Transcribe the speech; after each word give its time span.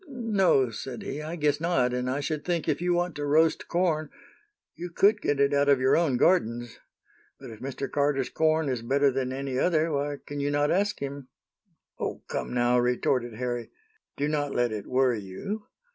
"No," 0.07 0.71
said 0.71 1.03
he. 1.03 1.21
"I 1.21 1.35
guess 1.35 1.61
not; 1.61 1.93
and 1.93 2.09
I 2.09 2.21
should 2.21 2.43
think 2.43 2.67
if 2.67 2.81
you 2.81 2.91
want 2.91 3.13
to 3.17 3.23
roast 3.27 3.67
corn, 3.67 4.09
you 4.73 4.89
could 4.89 5.21
get 5.21 5.39
it 5.39 5.53
out 5.53 5.69
of 5.69 5.79
your 5.79 5.95
own 5.95 6.17
gardens. 6.17 6.79
But 7.39 7.51
if 7.51 7.59
Mr. 7.59 7.87
Carter's 7.87 8.29
corn 8.31 8.67
is 8.67 8.81
better 8.81 9.11
than 9.11 9.31
any 9.31 9.59
other, 9.59 9.91
why 9.91 10.17
can 10.25 10.39
you 10.39 10.49
not 10.49 10.71
ask 10.71 10.97
him" 10.99 11.27
"O, 11.99 12.23
come, 12.27 12.51
now," 12.51 12.79
retorted 12.79 13.35
Harry, 13.35 13.69
"do 14.17 14.27
not 14.27 14.55
let 14.55 14.71
it 14.71 14.87
worry 14.87 15.19
you! 15.21 15.67